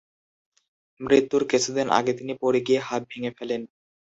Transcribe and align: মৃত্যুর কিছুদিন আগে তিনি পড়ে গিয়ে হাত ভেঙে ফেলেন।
মৃত্যুর 1.01 1.43
কিছুদিন 1.47 1.87
আগে 1.89 2.11
তিনি 2.13 2.33
পড়ে 2.41 2.59
গিয়ে 2.67 2.79
হাত 2.79 3.01
ভেঙে 3.09 3.31
ফেলেন। 3.37 3.61